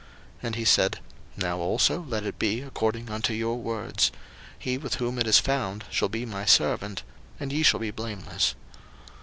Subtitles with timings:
[0.37, 0.99] 01:044:010 And he said,
[1.37, 4.11] Now also let it be according unto your words:
[4.57, 7.03] he with whom it is found shall be my servant;
[7.39, 8.55] and ye shall be blameless.